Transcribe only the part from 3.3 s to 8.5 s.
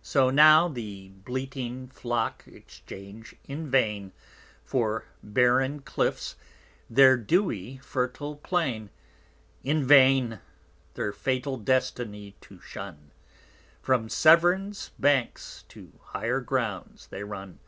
in vain, For barren Clifts, their dewy fertil